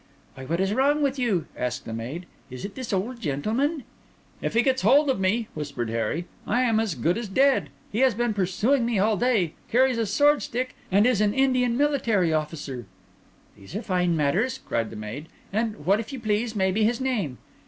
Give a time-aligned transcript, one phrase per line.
[0.33, 2.25] "Why, what is wrong with you?" asked the maid.
[2.49, 3.83] "Is it this old gentleman?"
[4.41, 7.69] "If he gets hold of me," whispered Harry, "I am as good as dead.
[7.91, 11.77] He has been pursuing me all day, carries a sword stick, and is an Indian
[11.77, 12.87] military officer."
[13.55, 15.27] "These are fine manners," cried the maid.
[15.53, 17.37] "And what, if you please, may be his name?"